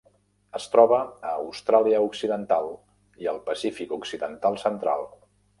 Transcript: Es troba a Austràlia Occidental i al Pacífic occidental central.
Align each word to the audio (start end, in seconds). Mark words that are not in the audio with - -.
Es 0.59 0.63
troba 0.75 0.97
a 1.31 1.33
Austràlia 1.41 2.01
Occidental 2.07 2.73
i 3.25 3.31
al 3.35 3.41
Pacífic 3.51 3.97
occidental 3.99 4.63
central. 4.69 5.11